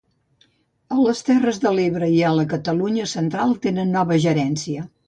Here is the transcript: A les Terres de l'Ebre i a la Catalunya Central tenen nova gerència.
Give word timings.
A 0.95 0.97
les 1.07 1.21
Terres 1.27 1.61
de 1.65 1.75
l'Ebre 1.81 2.09
i 2.17 2.17
a 2.31 2.35
la 2.41 2.49
Catalunya 2.55 3.09
Central 3.17 3.57
tenen 3.69 3.97
nova 3.99 4.21
gerència. 4.27 4.91